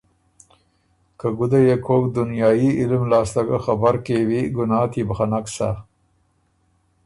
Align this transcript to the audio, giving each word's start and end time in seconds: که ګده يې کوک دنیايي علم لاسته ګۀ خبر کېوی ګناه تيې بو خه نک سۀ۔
که 1.19 1.27
ګده 1.37 1.59
يې 1.67 1.75
کوک 1.85 2.03
دنیايي 2.17 2.69
علم 2.79 3.03
لاسته 3.11 3.41
ګۀ 3.47 3.57
خبر 3.65 3.93
کېوی 4.05 4.41
ګناه 4.55 4.85
تيې 4.91 5.03
بو 5.07 5.13
خه 5.17 5.25
نک 5.31 5.45
سۀ۔ 5.55 5.69